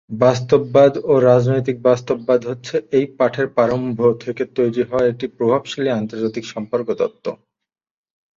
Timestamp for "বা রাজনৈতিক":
1.05-1.77